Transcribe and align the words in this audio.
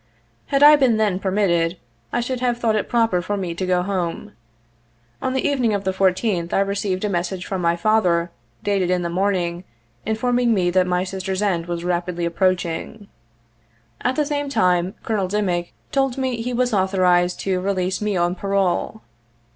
Had 0.47 0.63
I 0.63 0.77
been 0.77 0.97
then 0.97 1.19
permitted, 1.19 1.77
I 2.11 2.21
should 2.21 2.39
have 2.39 2.57
thought 2.57 2.75
it 2.75 2.89
proper 2.89 3.21
for 3.21 3.37
me 3.37 3.53
to 3.53 3.67
go 3.67 3.83
home. 3.83 4.31
On 5.21 5.33
the 5.33 5.47
evening 5.47 5.75
of 5.75 5.83
the 5.83 5.93
14th 5.93 6.51
I 6.53 6.59
received 6.61 7.05
a 7.05 7.07
message 7.07 7.45
from 7.45 7.61
my 7.61 7.75
father, 7.75 8.31
dated 8.63 8.89
in 8.89 9.03
the 9.03 9.11
morning, 9.11 9.63
informing 10.03 10.55
me 10.55 10.71
that 10.71 10.87
my 10.87 11.03
sister's 11.03 11.43
end 11.43 11.67
was 11.67 11.83
rapidly 11.85 12.25
approaching. 12.25 13.09
At 14.01 14.15
the 14.15 14.25
same 14.25 14.49
time 14.49 14.95
Col. 15.03 15.27
Dimick 15.27 15.71
told 15.91 16.17
me 16.17 16.41
he 16.41 16.51
was 16.51 16.73
authorized 16.73 17.39
to 17.41 17.59
re 17.61 17.73
lease 17.73 18.01
me 18.01 18.17
on 18.17 18.33
parole. 18.33 19.03